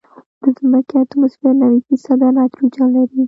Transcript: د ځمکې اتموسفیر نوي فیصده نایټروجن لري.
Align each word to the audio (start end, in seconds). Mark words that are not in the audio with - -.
د 0.41 0.43
ځمکې 0.57 0.95
اتموسفیر 0.99 1.53
نوي 1.61 1.79
فیصده 1.87 2.27
نایټروجن 2.35 2.87
لري. 2.95 3.19